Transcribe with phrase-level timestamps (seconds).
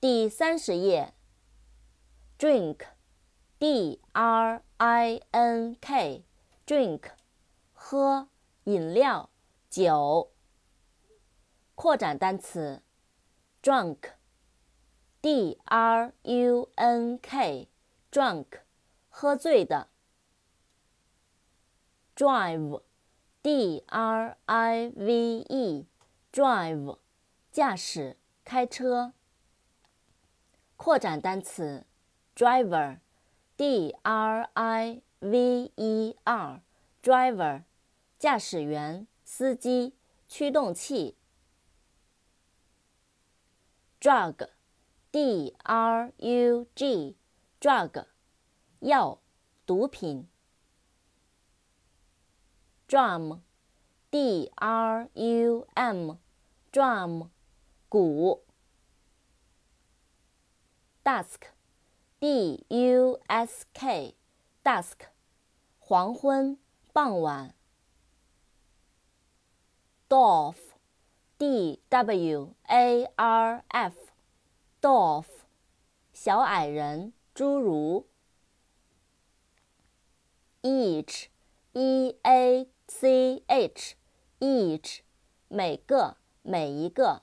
[0.00, 1.12] 第三十页
[2.38, 7.10] ，drink，d r i n k，drink，
[7.74, 8.28] 喝
[8.64, 9.28] 饮料、
[9.68, 10.32] 酒。
[11.74, 12.82] 扩展单词
[13.62, 18.46] ，drunk，d r u n k，drunk，
[19.10, 19.90] 喝醉的。
[22.16, 26.98] drive，d r i v e，drive，
[27.52, 29.12] 驾驶、开车。
[30.82, 31.84] 扩展单词
[32.34, 37.64] ，driver，d r i v e r，driver，
[38.18, 39.92] 驾驶员、司机、
[40.26, 41.18] 驱动器。
[44.00, 48.06] drug，d r u g，drug，
[48.78, 49.20] 药、
[49.66, 50.26] 毒品。
[52.88, 57.28] drum，d r u m，drum，
[57.90, 58.49] 鼓。
[61.10, 65.08] Dusk，d u s k，dusk，
[65.80, 66.56] 黄昏、
[66.92, 67.52] 傍晚。
[70.08, 75.26] dwarf，d w a r f，dwarf，
[76.12, 78.06] 小矮人、侏儒。
[80.62, 85.00] each，e a c h，each，
[85.48, 87.22] 每个、每一个。